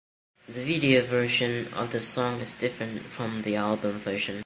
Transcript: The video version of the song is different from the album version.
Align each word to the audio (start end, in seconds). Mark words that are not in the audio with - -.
The 0.47 0.63
video 0.65 1.05
version 1.05 1.71
of 1.75 1.91
the 1.91 2.01
song 2.01 2.39
is 2.39 2.55
different 2.55 3.03
from 3.03 3.43
the 3.43 3.57
album 3.57 3.99
version. 3.99 4.39